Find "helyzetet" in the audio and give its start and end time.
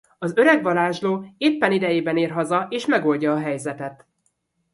3.39-4.05